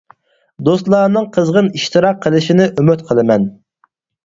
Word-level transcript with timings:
دوستلارنىڭ 0.69 1.27
قىزغىن 1.35 1.69
ئىشتىراك 1.81 2.25
قىلىشىنى 2.25 2.69
ئۈمىد 2.73 3.07
قىلىمەن. 3.13 3.49